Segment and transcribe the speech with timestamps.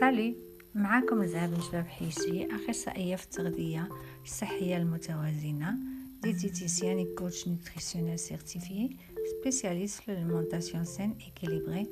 [0.00, 0.36] سالي
[0.74, 3.88] معاكم زهاب نجبة بحيشي أخصائية في التغذية
[4.24, 5.76] الصحية المتوازنة
[6.22, 8.96] diététicienne coach nutritionnelle certifiée
[9.40, 11.86] spécialiste في ال alimentation saine équilibrée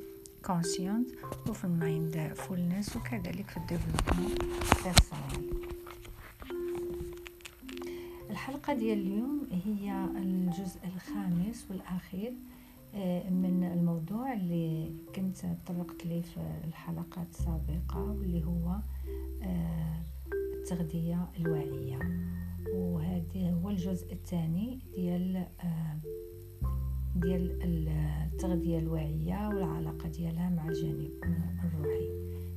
[0.45, 1.09] consciente
[1.49, 4.35] وفي ال mindfulness وكذلك في ال développement
[4.85, 5.55] personnel
[8.31, 12.33] الحلقة ديال اليوم هي الجزء الخامس والأخير
[13.31, 18.77] من الموضوع اللي كنت طرقت ليه في الحلقات السابقة واللي هو
[19.43, 20.03] آه،
[20.33, 21.99] التغذية الواعية
[22.75, 25.99] وهذا هو الجزء الثاني ديال آه،
[27.17, 31.11] ديال التغذية الواعية والعلاقة ديالها مع الجانب
[31.65, 32.09] الروحي.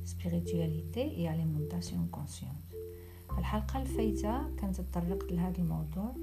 [0.04, 2.72] Spiritualité et alimentation consciente
[3.32, 6.14] في الحلقة الفايتة كنت تطرقت لهذا الموضوع.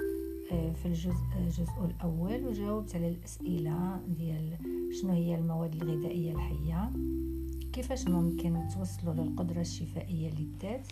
[0.49, 4.57] في الجزء الجزء الأول وجاوبت على الأسئلة ديال
[5.01, 6.91] شنو هي المواد الغذائية الحية؟
[7.73, 10.87] كيفاش ممكن توصلوا للقدرة الشفائية للذات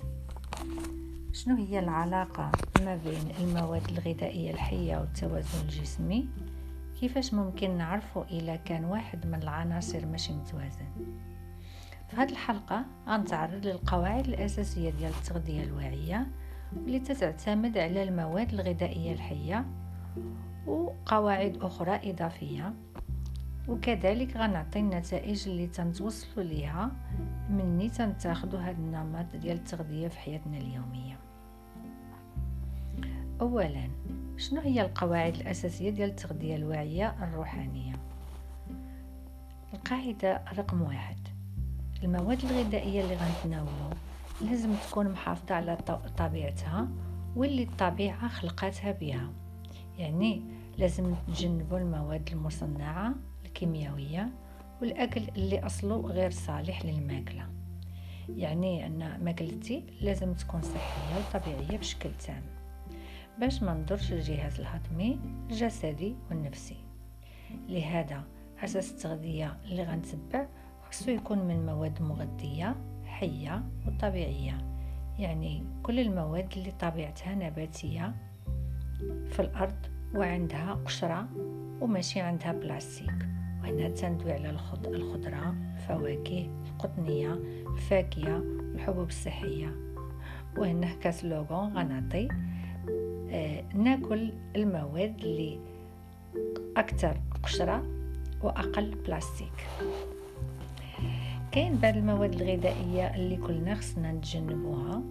[1.33, 6.27] شنو هي العلاقة ما بين المواد الغذائية الحية والتوازن الجسمي؟
[6.99, 10.88] كيفاش ممكن نعرفوا اذا كان واحد من العناصر ماشي متوازن؟
[12.09, 16.27] في هذه الحلقة غنتعرض للقواعد الأساسية ديال التغذية الواعية.
[16.76, 19.66] واللي تتعتمد على المواد الغذائية الحية
[20.68, 22.73] وقواعد أخرى إضافية.
[23.68, 26.92] وكذلك غنعطي النتائج اللي تنتوصلوا ليها
[27.50, 31.20] مني تنتاخدوا هذا النمط ديال التغذية في حياتنا اليومية.
[33.42, 33.90] أولا
[34.38, 37.94] شنو هي القواعد الأساسية ديال التغذية الواعية الروحانية؟
[39.73, 41.18] القاعدة رقم واحد.
[42.04, 43.90] المواد الغذائية اللي غنتناولو
[44.41, 45.77] لازم تكون محافظة على
[46.17, 46.88] طبيعتها
[47.35, 49.30] واللي الطبيعة خلقتها بها.
[49.97, 50.41] يعني
[50.77, 53.13] لازم نتجنبوا المواد المصنعة
[53.45, 54.30] الكيميائية
[54.81, 57.49] والأكل اللي أصله غير صالح للماكلة.
[58.30, 62.43] يعني أن ماكلتي لازم تكون صحية وطبيعية بشكل تام.
[63.39, 66.77] باش ما نضرش الجهاز الهضمي الجسدي والنفسي.
[67.70, 68.23] لهذا
[68.64, 70.47] أساس التغذية اللي غنتبع
[70.89, 72.76] خصو يكون من مواد مغذية
[73.20, 74.58] حية وطبيعية.
[75.20, 78.16] يعني كل المواد اللي طبيعتها نباتية
[79.30, 79.76] في الأرض
[80.16, 81.27] وعندها قشرة
[81.82, 83.27] وماشي عندها بلاستيك.
[83.61, 87.33] وهنا تندوي على الخضرة الفواكه القطنية
[87.73, 88.38] الفاكهة
[88.76, 89.76] الحبوب الصحية.
[90.58, 92.27] وهنا كسلوغون غنعطي
[93.32, 95.60] آه ناكل المواد اللي
[96.77, 97.83] أكثر قشرة
[98.44, 99.67] وأقل بلاستيك.
[101.58, 105.04] كاين بعض المواد الغذائية اللي كلنا خصنا نتجنبوها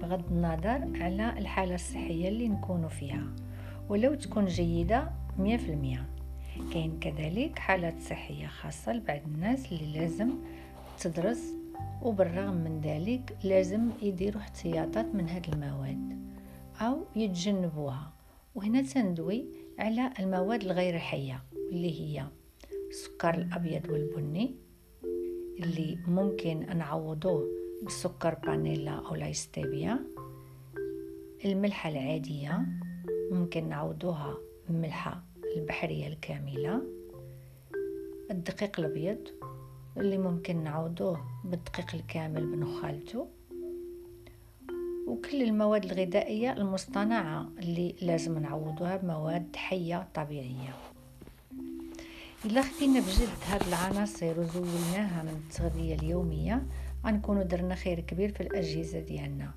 [0.00, 3.26] بغض النظر على الحالة الصحية اللي نكونوا فيها
[3.88, 5.42] ولو تكون جيدة 100%
[6.72, 10.30] كاين كذلك حالات صحية خاصة لبعض الناس اللي لازم
[11.00, 11.54] تدرس
[12.02, 16.18] وبالرغم من ذلك لازم يديروا احتياطات من هذه المواد
[16.80, 18.12] أو يتجنبوها.
[18.54, 19.46] وهنا تندوي
[19.78, 21.42] على المواد الغير حية
[21.72, 22.26] اللي هي
[22.90, 24.61] السكر الأبيض والبني
[25.60, 27.48] اللي ممكن نعوضوه
[27.86, 29.98] بسكر بانيلا أو لايستيبيا
[31.44, 32.66] الملحة العادية
[33.30, 34.36] ممكن نعوضوها
[34.68, 35.22] بملحة
[35.56, 36.82] البحرية الكاملة.
[38.30, 39.28] الدقيق الأبيض
[39.96, 43.28] اللي ممكن نعوضوه بالدقيق الكامل بنخالته
[45.06, 50.91] وكل المواد الغذائية المصطنعة اللي لازم نعوضوها بمواد حية طبيعية.
[52.44, 56.66] إلا خدينا بجد هاد العناصر وزولناها من التغذية اليومية
[57.06, 59.50] غنكونو درنا خير كبير في الأجهزة ديالنا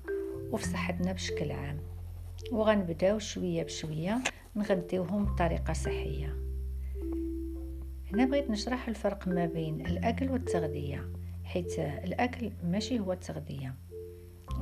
[0.50, 1.78] وفي صحتنا بشكل عام.
[2.52, 4.22] وغنبداو شوية بشوية
[4.56, 6.36] نغديوهم بطريقة صحية.
[8.12, 11.08] هنا بغيت نشرح الفرق ما بين الأكل والتغذية
[11.44, 13.74] حيث الأكل ماشي هو التغذية.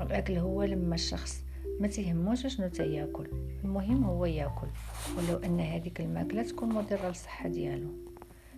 [0.01, 1.45] الأكل هو لما الشخص
[1.81, 3.27] ما تهموش شنو تياكل
[3.65, 4.69] المهم هو ياكل.
[5.17, 8.04] ولو أن هذيك المأكلة تكون مضرة للصحة ديالو.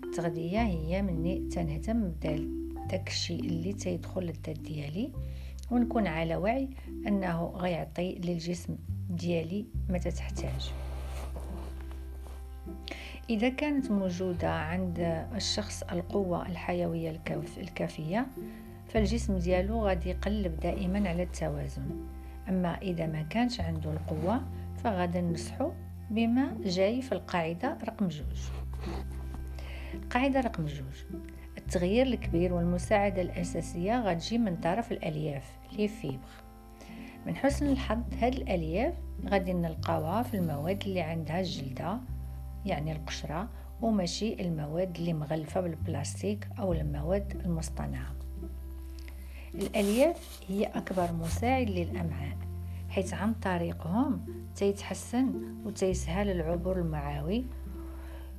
[0.07, 5.13] التغذية هي مني تنهتم بداك الشيء اللي تيدخل للذات ديالي
[5.71, 6.69] ونكون على وعي
[7.07, 8.77] أنه غيعطي للجسم
[9.11, 10.73] ديالي متى تحتاج
[13.31, 17.21] إذا كانت موجودة عند الشخص القوة الحيوية
[17.59, 18.27] الكافية
[18.89, 21.91] فالجسم ديالو غادي يقلب دائما على التوازن.
[22.49, 24.43] أما إذا ما كانش عنده القوة
[24.85, 25.73] فغادي ننصحو
[26.11, 28.51] بما جاي في القاعدة رقم جوج.
[30.11, 31.21] قاعدة رقم جوج.
[31.59, 36.47] التغيير الكبير والمساعدة الأساسية غتجي من طرف الألياف لي فيبر.
[37.27, 38.95] من حسن الحظ هاد الألياف
[39.29, 41.99] غادي نلقاوها في المواد اللي عندها الجلدة
[42.67, 43.49] يعني القشرة
[43.83, 48.15] وماشي المواد اللي مغلفة بالبلاستيك أو المواد المصطنعة.
[49.55, 52.37] الألياف هي أكبر مساعد للأمعاء
[52.89, 54.27] حيث عن طريقهم
[54.57, 55.33] تيتحسن
[55.65, 57.47] وتيسهل العبور المعوي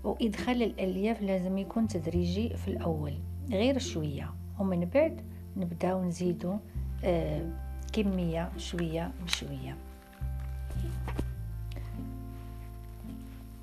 [0.07, 3.13] وإدخال الألياف لازم يكون تدريجي في الأول
[3.51, 4.33] غير شوية.
[4.59, 5.21] ومن بعد
[5.57, 6.57] نبداو نزيدو
[7.03, 7.49] آه
[7.93, 9.77] كمية شوية بشوية.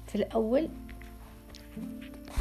[0.07, 0.69] في الأول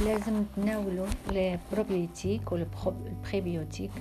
[0.06, 3.92] لازم نتناولوا les probiotiques وال prébiotiques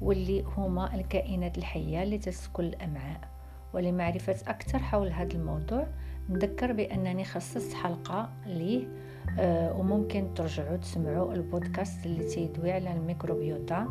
[0.00, 3.28] واللي هما الكائنات الحية اللي تسكن الأمعاء.
[3.74, 5.86] ولمعرفة أكثر حول هذا الموضوع
[6.28, 8.86] نذكر بأنني خصصت حلقة ليه
[9.78, 13.88] وممكن ترجعوا تسمعوا البودكاست اللي تيدوي على ال microbiota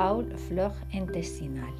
[0.00, 1.74] أو ال flore intestinale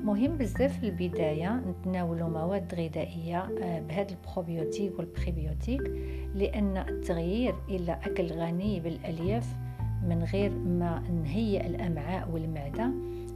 [0.00, 5.80] مهم بزاف في البداية نتناولوا مواد غذائية آه، بهذا ال probiotique وال prébiotique
[6.34, 9.46] لأن التغيير إلى أكل غني بالألياف
[10.08, 12.90] من غير ما نهيئ الأمعاء والمعدة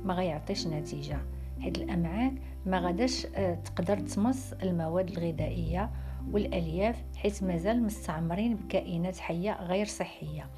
[0.05, 1.19] ما غيعطيش نتيجة.
[1.61, 2.35] حيث الأمعاء
[2.67, 5.91] ما غاداش آه، تقدر تمص المواد الغذائية
[6.30, 10.50] والألياف حيث مازال مستعمرين بكائنات حية غير صحية.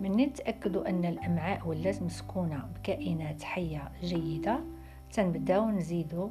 [0.00, 4.60] من نتأكدوا أن الأمعاء ولات مسكونة بكائنات حية جيدة
[5.12, 6.30] تنبدأو نزيدو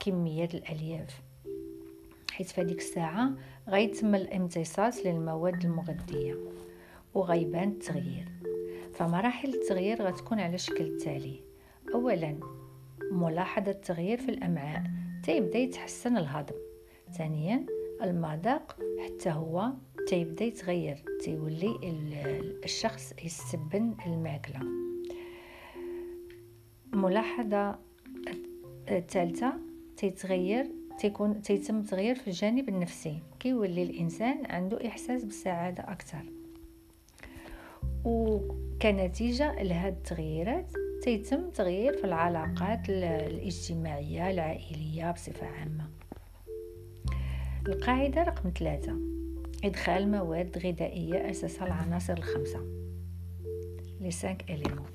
[0.00, 1.22] كمية الألياف.
[2.32, 3.30] حيث في هذيك الساعة
[3.68, 6.34] غيتم الامتصاص للمواد المغذية
[7.14, 8.28] وغيبان التغيير.
[8.94, 11.40] فمراحل التغيير غتكون على الشكل التالي
[11.94, 12.40] أولا
[13.12, 14.82] ملاحظة التغيير في الأمعاء
[15.22, 16.71] تيبدأ يتحسن الهضم.
[17.18, 17.66] ثانيا
[18.02, 19.72] المذاق حتى هو
[20.08, 21.78] تيبدا يتغير تيولي
[22.64, 24.60] الشخص يستبن الماكلة.
[26.92, 27.78] ملاحظة
[28.88, 29.52] الثالثة
[29.96, 30.66] تيتغير
[30.98, 33.18] تيكون تيتم تغيير في الجانب النفسي.
[33.40, 36.24] كيولي الإنسان عنده إحساس بالسعاده أكثر.
[38.04, 40.66] وكنتيجة لهذه التغييرات
[41.02, 46.01] تيتم تغيير في العلاقات الاجتماعية العائلية بصفة عامة.
[47.68, 48.96] القاعدة رقم ثلاثة.
[49.64, 52.60] إدخال مواد غذائية أساسها العناصر الخمسة.
[54.00, 54.86] لي 5 إليمون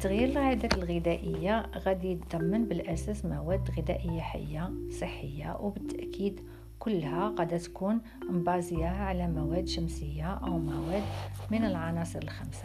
[0.00, 6.40] تغيير العادات الغذائية غادي يتضمن بالأساس مواد غذائية حية صحية وبالتأكيد
[6.78, 8.00] كلها غادي تكون
[8.30, 11.02] مبازية على مواد شمسية أو مواد
[11.50, 12.64] من العناصر الخمسة.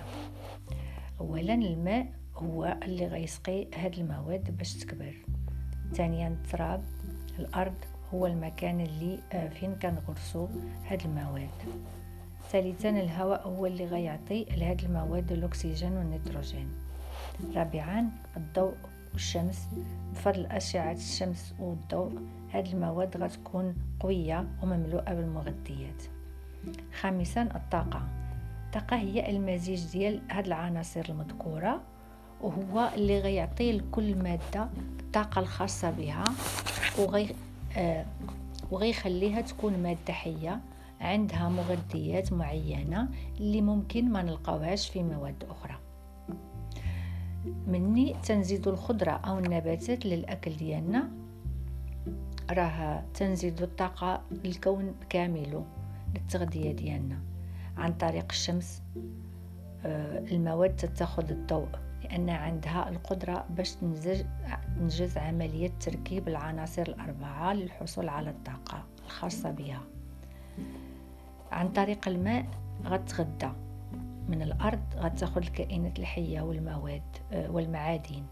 [1.19, 5.15] أولا الماء هو اللي غيسقي هاد المواد باش تكبر.
[5.93, 6.83] ثانيا التراب
[7.39, 7.75] الأرض
[8.15, 10.47] هو المكان اللي آه، فين كنغرسو
[10.87, 11.49] هاد المواد.
[12.51, 16.69] ثالثا الهواء هو اللي غيعطي لهاد المواد الأكسجين والنيتروجين.
[17.55, 18.73] رابعا الضوء
[19.13, 19.67] والشمس.
[20.13, 22.11] بفضل أشعة الشمس والضوء
[22.53, 26.03] هاد المواد غتكون قوية ومملوءة بالمغذيات.
[27.01, 28.01] خامسا الطاقة.
[28.65, 31.81] الطاقة هي المزيج ديال هاد العناصر المذكورة
[32.41, 34.69] وهو اللي غيعطي لكل مادة
[34.99, 36.23] الطاقة الخاصة بها
[36.99, 37.35] وغي
[38.71, 40.61] وغيخليها تكون مادة حية
[41.01, 45.79] عندها مغذيات معينة اللي ممكن ما نلقاوهاش في مواد أخرى.
[47.67, 51.09] مني تنزيد الخضرة أو النباتات للأكل ديالنا
[52.51, 55.65] راه تنزيد الطاقة الكون كامله
[56.15, 57.19] للتغذية ديالنا.
[57.77, 58.81] عن طريق الشمس
[59.85, 61.67] آه المواد تتخذ الضوء.
[62.05, 69.81] لأن عندها القدرة باش تنجز, عملية تركيب العناصر الأربعة للحصول على الطاقة الخاصة بها.
[71.51, 72.45] عن طريق الماء
[72.85, 73.53] غتغذى
[74.29, 78.23] من الأرض غتاخد الكائنات الحية والمواد آه، والمعادن.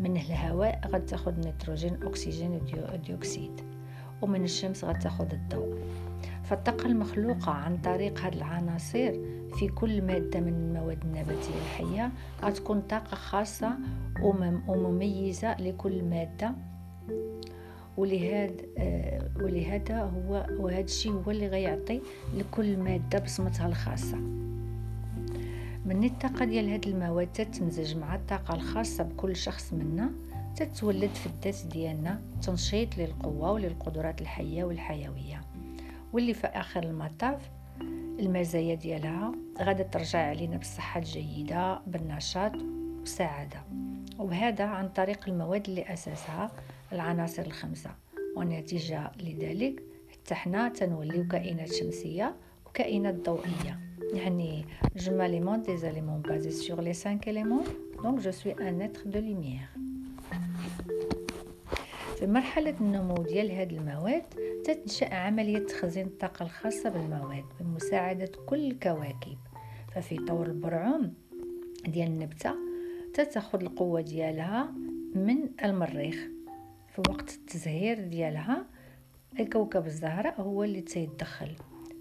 [0.00, 2.60] من الهواء غتاخد نيتروجين أكسجين
[2.92, 3.60] وديوكسيد
[4.22, 5.78] ومن الشمس غتاخد الضوء.
[6.42, 9.12] فالطاقة المخلوقة عن طريق هذه العناصر
[9.58, 13.78] في كل مادة من المواد النباتية الحية غتكون طاقة خاصة
[14.68, 16.54] ومميزة لكل مادة.
[17.96, 22.00] ولهذا آه، ولهذا هو وهذا الشيء هو اللي غيعطي
[22.34, 24.16] لكل مادة بصمتها الخاصة.
[25.86, 30.10] من الطاقة ديال هاد المواد تتمزج مع الطاقة الخاصة بكل شخص منا
[30.56, 35.40] تتولد في الذات ديالنا تنشيط للقوة وللقدرات الحية والحيوية.
[36.12, 37.50] واللي في آخر المطاف
[38.18, 39.32] المزايا ديالها.
[39.58, 42.52] غادا ترجع علينا بالصحة الجيدة بالنشاط
[43.00, 43.62] والسعادة.
[44.18, 46.50] وهذا عن طريق المواد اللي أساسها
[46.92, 47.90] العناصر الخمسة.
[48.36, 52.34] ونتيجة لذلك حتى حنا تنوليو كائنات شمسية
[52.66, 53.80] وكائنات ضوئية.
[54.14, 54.64] يعني
[54.96, 57.64] des aliments basés sur les cinq éléments.
[58.02, 59.70] Donc je suis un être de lumière.
[62.18, 64.22] في مرحلة النمو ديال هاد المواد
[64.64, 69.38] تتنشأ عملية تخزين الطاقة الخاصة بالمواد بمساعدة كل الكواكب.
[69.94, 71.14] ففي طور البرعوم
[71.86, 72.54] ديال النبتة
[73.14, 74.72] تتاخذ القوة ديالها
[75.14, 76.16] من المريخ.
[76.94, 78.66] في وقت التزهير ديالها
[79.40, 81.50] الكوكب الزهراء هو اللي تيدخل.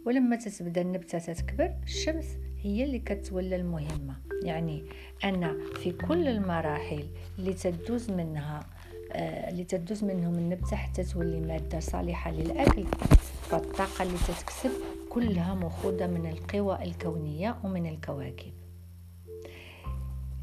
[0.06, 4.16] ولما تتبدأ النبتة تتكبر الشمس هي اللي كتولى المهمة.
[4.44, 4.84] يعني
[5.24, 7.08] أن في كل المراحل
[7.40, 8.60] اللي تدوز منها
[9.16, 12.86] اللي تدوز منهم النبتة حتى تولي مادة صالحة للأكل.
[13.42, 14.72] فالطاقة اللي تتكسب
[15.10, 18.54] كلها مأخوذة من القوى الكونية ومن الكواكب.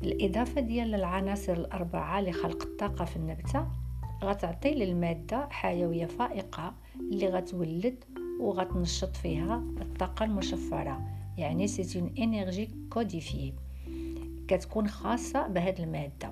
[0.03, 3.67] الإضافة ديال العناصر الأربعة لخلق الطاقة في النبتة
[4.25, 8.05] غتعطي للمادة حيوية فائقة اللي غتولد
[8.41, 11.01] وغتنشط فيها الطاقة المشفرة.
[11.39, 13.53] يعني c'est une énergie codifiée
[14.49, 16.31] كتكون خاصة بهاد المادة.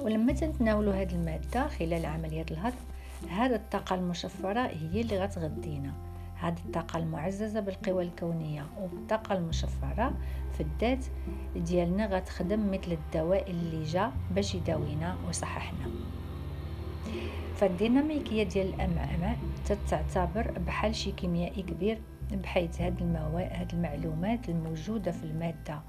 [0.00, 2.76] ولما تنتناولوا هاد المادة خلال عملية الهضم
[3.30, 5.92] هاد الطاقة المشفرة هي اللي غتغذينا.
[6.38, 10.14] هاد الطاقة المعززة بالقوى الكونية وبالطاقة المشفرة
[10.52, 11.04] في الذات
[11.56, 15.90] ديالنا غتخدم مثل الدواء اللي جا باش يداوينا ويصححنا.
[17.56, 21.98] فالديناميكية ديال الأمعاء تتعتبر بحال شي كيميائي كبير
[22.32, 25.80] بحيث هاد المواد هاد المعلومات الموجودة في المادة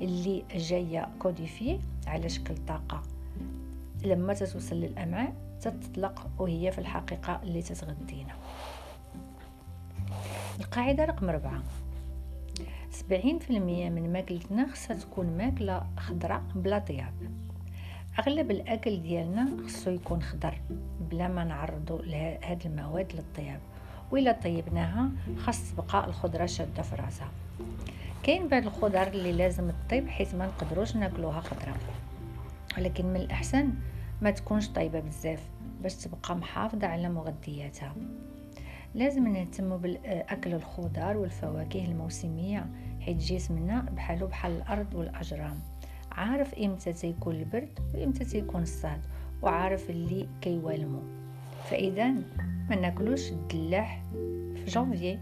[0.00, 3.02] اللي جاية كوديفي على شكل طاقة.
[4.04, 8.34] لما تتوصل للأمعاء تتطلق وهي في الحقيقة اللي تتغذينا
[10.60, 11.62] القاعدة رقم ربعة
[12.90, 17.12] سبعين في المية من ماكلتنا خصها تكون ماكلة خضراء بلا طياب.
[18.18, 20.60] أغلب الأكل ديالنا خصو يكون خضر
[21.00, 23.60] بلا ما نعرضو لهاد المواد للطياب.
[24.12, 27.28] وإلا طيبناها خاص تبقى الخضرة شادة في راسها.
[28.22, 31.74] كاين بعض الخضر اللي لازم تطيب حيت ما نقدروش ناكلوها خضره
[32.78, 33.70] ولكن من الأحسن
[34.22, 35.48] ما تكونش طيبة بزاف
[35.82, 37.94] باش تبقى محافظة على مغذياتها.
[38.94, 42.66] لازم نهتم بالأكل الخضار والفواكه الموسمية
[43.00, 45.58] حيت جسمنا بحالو بحال الأرض والأجرام.
[46.12, 49.00] عارف إمتى تيكون البرد وإمتى تيكون الصهد
[49.42, 51.02] وعارف اللي كيوالمو.
[51.70, 52.10] فإذا
[52.70, 54.02] ما ناكلوش الدلاح
[54.54, 55.18] في جانفي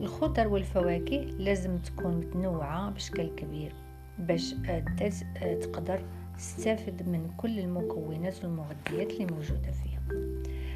[0.00, 3.72] الخضر والفواكه لازم تكون متنوعة بشكل كبير
[4.18, 5.14] باش الذات
[5.62, 6.02] تقدر
[6.40, 10.00] تستافد من كل المكونات والمغذيات اللي موجودة فيها.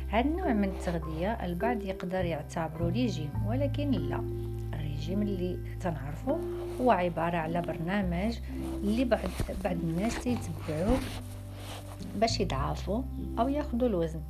[0.09, 4.25] هذا النوع من التغذية البعض يقدر يعتبره ريجيم ولكن لا.
[4.75, 6.41] الريجيم اللي تنعرفه
[6.81, 8.39] هو عبارة على برنامج
[8.83, 9.21] اللي بعض
[9.65, 10.99] بعض الناس تيتبعوه
[12.17, 13.03] باش يضعفوا
[13.39, 14.21] أو يأخذوا الوزن.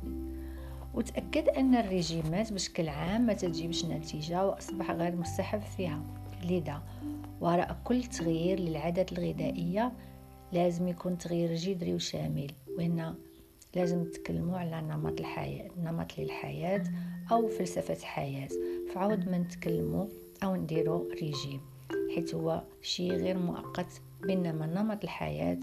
[0.93, 5.99] وتأكد أن الريجيمات بشكل عام ما تجيبش نتيجة وأصبح غير مستحب فيها.
[6.43, 6.81] لذا
[7.41, 9.91] وراء كل تغيير للعادات الغذائية
[10.55, 13.15] لازم يكون تغيير جذري وشامل وهنا
[13.75, 16.83] لازم نتكلموا على نمط الحياة نمط للحياة
[17.31, 18.49] أو فلسفة حياة.
[18.93, 20.07] فعود ما نتكلموا
[20.43, 21.61] أو نديرو ريجيم
[22.15, 25.59] حيث هو شيء غير مؤقت بينما نمط الحياة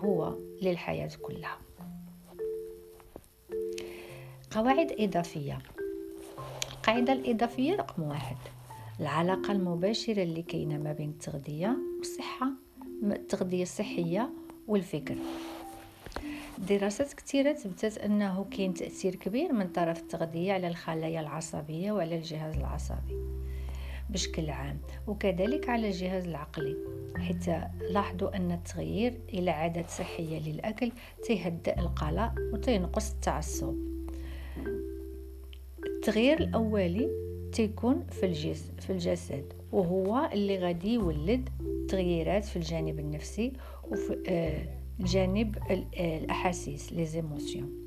[0.00, 1.58] هو للحياة كلها.
[4.50, 5.58] قواعد إضافية.
[6.72, 8.36] القاعدة الإضافية رقم واحد
[9.00, 12.63] العلاقة المباشرة اللي كاينة ما بين التغذية والصحة
[13.12, 14.30] التغذية الصحية
[14.68, 15.16] والفكر.
[16.68, 22.56] دراسات كثيرة تثبتت أنه كاين تأثير كبير من طرف التغذية على الخلايا العصبية وعلى الجهاز
[22.56, 23.24] العصبي
[24.10, 26.76] بشكل عام وكذلك على الجهاز العقلي.
[27.16, 27.50] حيث
[27.90, 30.92] لاحظوا أن التغيير إلى عادات صحية للأكل
[31.24, 33.74] تيهدئ القلق وتينقص التعصب.
[35.86, 37.10] التغيير الأولي
[37.52, 41.48] تيكون في الجسم في الجسد وهو اللي غادي يولد
[41.88, 43.52] تغييرات في الجانب النفسي
[43.84, 44.66] وفي آه
[45.00, 47.84] الجانب آه الأحاسيس les émotions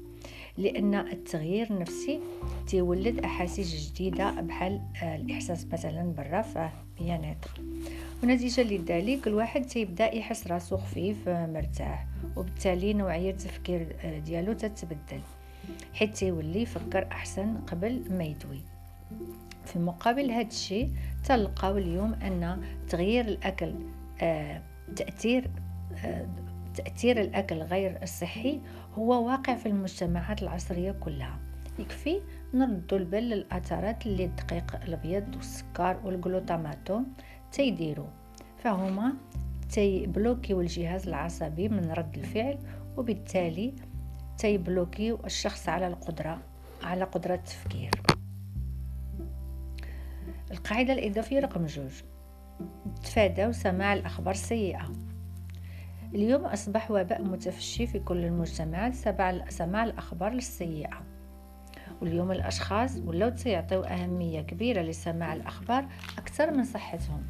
[0.58, 2.20] لأن التغيير النفسي
[2.68, 7.62] تيولد أحاسيس جديدة بحال آه، الإحساس مثلا بالرفاه bien-être
[8.24, 15.22] ونتيجة لذلك الواحد تيبدأ يحس راسو خفيف مرتاح وبالتالي نوعية التفكير ديالو تتبدل
[15.94, 18.62] حيت تيولي يفكر أحسن قبل ما يدوي.
[19.68, 20.92] في مقابل هذا الشيء
[21.24, 23.74] تلقاو اليوم أن تغيير الأكل
[24.96, 25.52] تأثير
[26.76, 28.62] تأثير الأكل غير الصحي
[28.98, 31.40] هو واقع في المجتمعات العصرية كلها.
[31.80, 32.22] يكفي
[32.54, 37.02] نردو البال للأثارات اللي الدقيق الأبيض والسكر وال glutamate
[37.52, 38.06] تيديرو.
[38.58, 39.14] فهما
[39.70, 42.58] تي bloquer و الجهاز العصبي من رد الفعل
[42.98, 43.74] وبالتالي
[44.38, 46.42] تي bloquer و الشخص على القدرة
[46.84, 47.92] على قدرة التفكير.
[50.52, 51.92] القاعدة الإضافية رقم جوج.
[53.04, 54.94] تفادوا سماع الأخبار السيئة.
[56.16, 58.96] اليوم أصبح وباء متفشي في كل المجتمعات
[59.50, 61.04] سماع الأخبار السيئة.
[62.02, 65.86] واليوم الأشخاص ولاو تيعطيو أهمية كبيرة لسماع الأخبار
[66.18, 67.24] أكثر من صحتهم.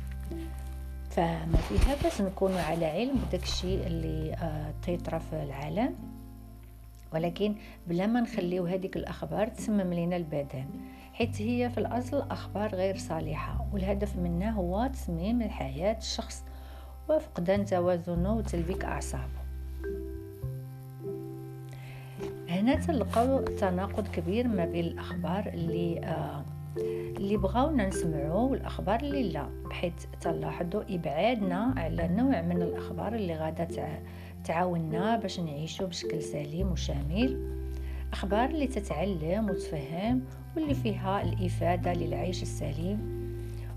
[1.10, 5.96] فما فيها باش نكونوا على علم بداك الشيء اللي آه تيطرى في العالم.
[7.14, 7.56] ولكن
[7.88, 10.66] بلا ما نخليو هذيك الأخبار تسمم لنا البدن.
[11.18, 16.44] حيث هي في الأصل أخبار غير صالحة والهدف منها هو تسميم الحياة الشخص
[17.10, 19.48] وفقدان توازنه وتلبيك أعصابه.
[22.50, 26.46] هنا تلقاو تناقض كبير ما بين الأخبار اللي آه
[27.18, 33.68] اللي بغاونا نسمعو والأخبار اللي لا بحيث تلاحظوا إبعادنا على نوع من الأخبار اللي غادا
[34.44, 37.58] تعاوننا باش نعيشو بشكل سليم وشامل.
[38.14, 40.22] أخبار اللي تتعلم وتفهم
[40.58, 43.18] واللي فيها الإفادة للعيش السليم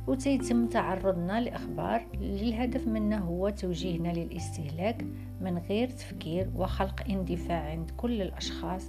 [0.07, 5.05] وتيتم تعرضنا لأخبار اللي الهدف منها هو توجيهنا للاستهلاك
[5.41, 8.87] من غير تفكير وخلق اندفاع عند كل الأشخاص.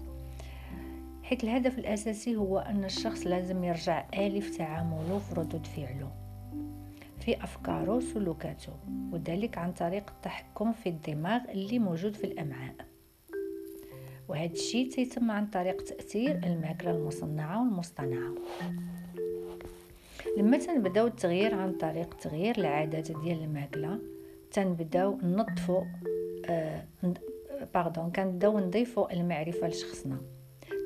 [1.23, 6.11] حيث الهدف الأساسي هو أن الشخص لازم يرجع الي في تعامله في ردود فعله
[7.19, 8.73] في أفكاره وسلوكاته
[9.11, 12.90] وذلك عن طريق التحكم في الدماغ اللي موجود في الأمعاء.
[14.31, 18.35] وهذا الشيء تيتم عن طريق تأثير الماكلة المصنعة والمصطنعة.
[20.37, 23.99] لما تنبداو التغيير عن طريق تغيير العادات ديال الماكلة
[24.51, 25.83] تنبداو نظفو
[26.45, 26.83] آه
[28.15, 30.17] كنبداو نضيفو المعرفة لشخصنا.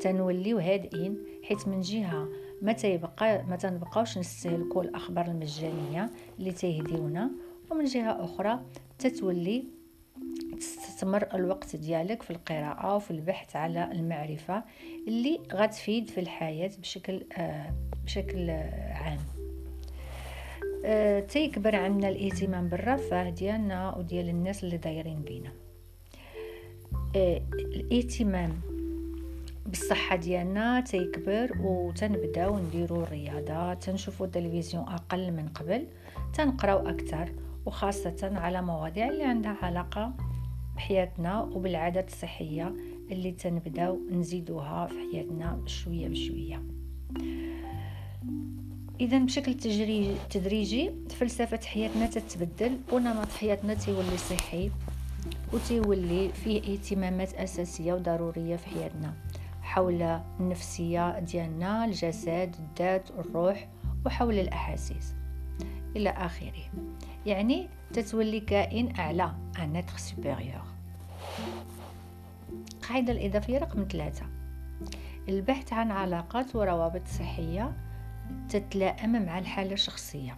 [0.01, 2.27] تنوليو هادئين حيت من جهة
[2.61, 7.31] ما تيبقى ما تنبقاوش نستهلكوا الأخبار المجانية اللي تيهديونا
[7.71, 8.59] ومن جهة أخرى
[8.99, 9.65] تتولي
[10.95, 14.63] تستثمر الوقت ديالك في القراءة وفي البحث على المعرفة
[15.07, 17.73] اللي غتفيد في الحياة بشكل آه
[18.05, 19.17] بشكل آه عام.
[20.85, 25.51] آه تيكبر عندنا الإهتمام بالرفاه ديالنا وديال الناس اللي دايرين بينا.
[27.15, 28.61] آه الإهتمام
[29.65, 33.73] بالصحة ديالنا تيكبر وتنبداو نديرو الرياضة.
[33.73, 35.87] تنشوفو التلفزيون أقل من قبل
[36.33, 37.31] تنقراو أكثر
[37.65, 40.13] وخاصة على مواضيع اللي عندها علاقة
[40.75, 42.75] بحياتنا وبالعادات الصحية
[43.11, 46.63] اللي تنبداو نزيدوها في حياتنا شوية بشوية.
[49.01, 49.53] إذا بشكل
[50.29, 54.71] تدريجي فلسفة حياتنا تتبدل ونمط حياتنا تيولي صحي
[55.53, 59.13] وتيولي فيه اهتمامات أساسية وضرورية في حياتنا
[59.61, 63.67] حول النفسية ديالنا الجسد الذات الروح
[64.05, 65.15] وحول الأحاسيس.
[65.95, 66.71] إلى آخره.
[67.25, 70.65] يعني تتولي كائن أعلى ان être supérieur.
[72.73, 74.25] القاعدة الإضافية رقم ثلاثة.
[75.29, 77.73] البحث عن علاقات وروابط صحية
[78.49, 80.37] تتلائم مع الحالة الشخصية.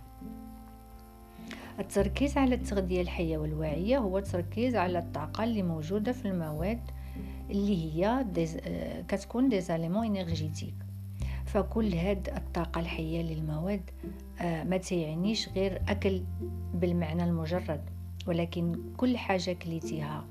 [1.79, 6.81] التركيز على التغذية الحية والواعية هو التركيز على الطاقة اللي موجودة في المواد
[7.49, 8.57] اللي هي des
[9.07, 10.73] كتكون des aliments énergétiques
[11.57, 13.81] فكل هاد الطاقة الحية للمواد
[14.41, 16.23] ما تيعنيش غير أكل
[16.73, 17.81] بالمعنى المجرد
[18.27, 20.25] ولكن كل حاجة كليتيها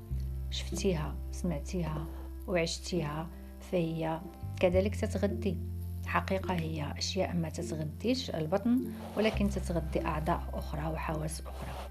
[0.51, 2.05] شفتيها سمعتيها
[2.47, 3.27] وعشتيها
[3.71, 4.19] فهي
[4.59, 5.57] كذلك تتغذي
[6.05, 8.79] حقيقة هي أشياء ما تتغذيش البطن
[9.17, 11.89] ولكن تتغذي أعضاء أخرى وحواس أخرى.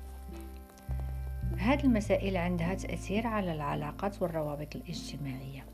[1.59, 5.65] هذه المسائل عندها تأثير على العلاقات والروابط الاجتماعية.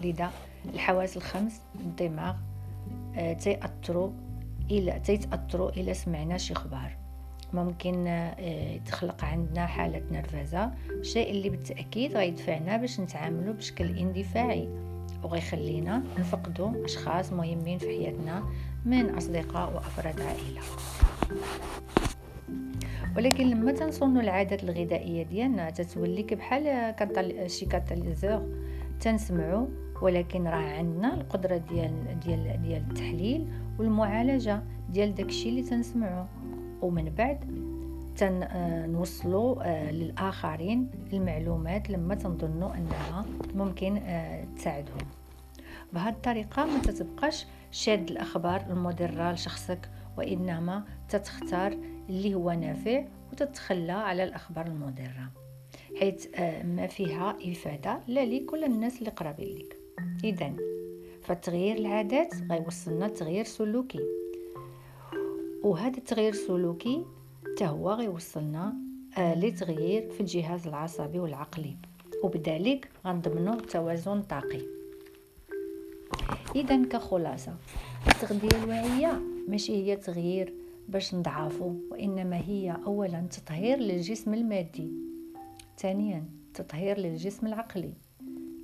[0.00, 0.30] لذا
[0.74, 2.47] الحواس الخمس الدماغ آه،
[3.38, 4.10] تيأثروا
[4.70, 6.96] إلى تيتأثروا إلى سمعنا شي خبار.
[7.52, 10.70] ممكن آه، تخلق عندنا حالة نرفزة
[11.02, 14.68] شيء اللي بالتأكيد غيدفعنا باش نتعاملوا بشكل اندفاعي
[15.22, 18.44] وغيخلينا نفقدوا أشخاص مهمين في حياتنا
[18.84, 20.60] من أصدقاء وأفراد عائلة.
[23.16, 28.67] ولكن لما تنصونوا العادات الغذائية ديالنا تتولي بحال شي كاتاليزور
[29.00, 29.66] تنسمعوا
[30.02, 36.26] ولكن راه عندنا القدرة ديال ديال ديال التحليل والمعالجة ديال داكشي اللي تنسمعوا
[36.82, 37.38] ومن بعد
[38.16, 45.08] تنوصلوا آه، للآخرين المعلومات لما تنظنوا أنها ممكن آه، تساعدهم.
[45.92, 51.76] بهذه الطريقة ما تتبقاش شاد الأخبار المضرة لشخصك وإنما تتختار
[52.08, 55.47] اللي هو نافع وتتخلى على الأخبار المضرة.
[56.00, 59.76] حيث آه، ما فيها إفادة لا ليك ولا الناس اللي قرابين لك.
[60.24, 60.52] إذا
[61.22, 64.00] فتغيير العادات غيوصلنا لتغيير سلوكي.
[65.62, 67.04] وهذا التغيير السلوكي
[67.62, 68.74] هو غيوصلنا
[69.18, 71.76] آه لتغيير في الجهاز العصبي والعقلي.
[72.22, 74.60] وبذلك غنضمنوا توازن طاقي.
[76.56, 77.54] اذا كخلاصة
[78.08, 80.54] التغذية الواعيه ماشي هي تغيير
[80.88, 85.07] باش نضعفو وإنما هي أولا تطهير للجسم المادي.
[85.78, 87.92] ثانيا تطهير للجسم العقلي.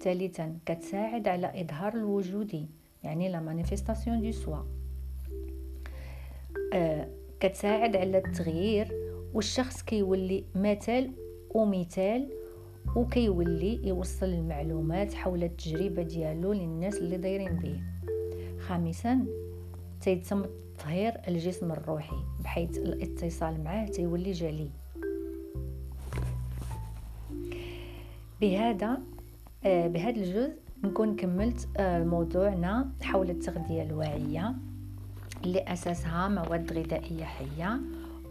[0.01, 2.67] ثالثا كتساعد على إظهار الوجودي
[3.03, 4.59] يعني la manifestation de soi
[6.75, 7.09] آه
[7.41, 8.89] كتساعد على التغيير
[9.35, 11.11] والشخص كيولي مثل
[11.51, 12.29] ومثال
[12.97, 17.81] وكيولي يوصل المعلومات حول التجربة ديالو للناس اللي دايرين به
[18.59, 19.27] خامسا
[20.01, 20.45] تيتم
[20.79, 24.71] تطهير الجسم الروحي بحيث الاتصال معاه تيولي جلي.
[28.45, 28.99] بهذا
[29.65, 30.53] آه، بهذا الجزء
[30.85, 34.55] نكون كملت آه، موضوعنا حول التغذية الواعية
[35.45, 37.81] اللي أساسها مواد غذائية حية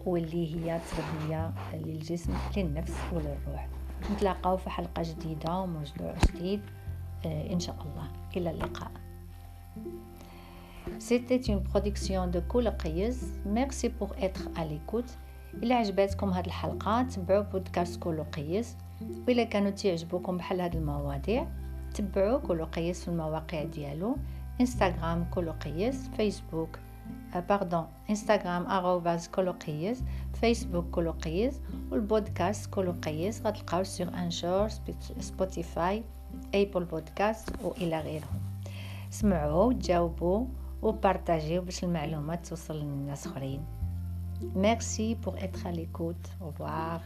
[0.06, 3.68] واللي هي تغذية للجسم للنفس وللروح.
[4.12, 6.62] نتلاقاو في حلقة جديدة وموضوع جديد
[7.26, 8.08] آه، إن شاء الله.
[8.38, 8.92] إلى اللقاء.
[11.00, 12.40] C'était une production de
[12.84, 15.12] قيس Merci pour être à l'écoute.
[15.64, 18.78] إلا عجبتكم هذه الحلقة تبعوا بودكاست كولو قيس
[19.28, 21.48] وإلا كانوا تعجبوكم بحال هذه المواضيع
[21.96, 24.18] تبعوا كولو قيس في المواقع ديالو
[24.62, 26.80] انستغرام كولو قيس فيسبوك
[27.50, 31.60] باردون انستغرام اروباز كولوقيس فيسبوك كولوقيس
[31.92, 34.68] والبودكاست كولوقيس غتلقاو سيغ انشور
[35.20, 36.04] سبوتيفاي
[36.54, 38.42] ايبل بودكاست وإلى غيرهم.
[39.10, 40.46] سمعوا جاوبوا
[40.82, 43.66] وبارطاجيو باش المعلومات توصل للناس أخرين.
[44.56, 46.28] ميرسي بور اتر à l'écoute.
[46.42, 47.00] Au revoir.